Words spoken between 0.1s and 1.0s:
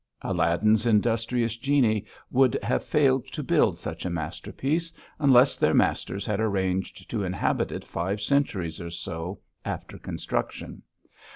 Aladdin's